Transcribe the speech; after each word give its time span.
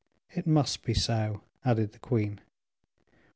"It 0.31 0.47
must 0.47 0.81
be 0.83 0.95
so," 0.95 1.43
added 1.63 1.91
the 1.91 1.99
queen. 1.99 2.41